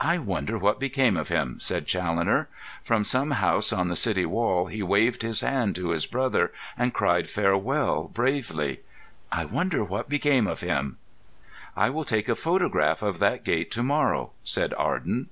[0.00, 2.48] "I wonder what became of him?" said Challoner.
[2.82, 6.94] "From some house on the city wall he waved his hand to his brother, and
[6.94, 8.80] cried 'Farewell!' bravely.
[9.30, 10.96] I wonder what became of him?"
[11.76, 15.28] "I will take a photograph of that gate to morrow," said Arden.